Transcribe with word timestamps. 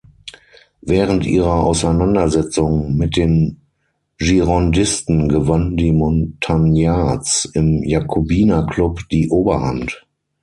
Während 0.81 1.27
ihrer 1.27 1.63
Auseinandersetzung 1.63 2.97
mit 2.97 3.15
den 3.15 3.61
Girondisten 4.17 5.29
gewannen 5.29 5.77
die 5.77 5.91
Montagnards 5.91 7.45
im 7.53 7.83
Jakobinerklub 7.83 9.07
die 9.11 9.29
Oberhand. 9.29 10.07